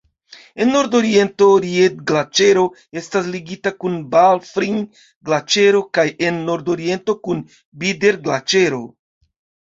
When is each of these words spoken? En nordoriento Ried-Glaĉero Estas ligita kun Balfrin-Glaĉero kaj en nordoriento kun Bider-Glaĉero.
En 0.63 0.69
nordoriento 0.75 1.47
Ried-Glaĉero 1.63 2.63
Estas 3.01 3.27
ligita 3.35 3.71
kun 3.83 3.97
Balfrin-Glaĉero 4.15 5.81
kaj 5.97 6.05
en 6.29 6.39
nordoriento 6.47 7.15
kun 7.27 7.45
Bider-Glaĉero. 7.85 8.81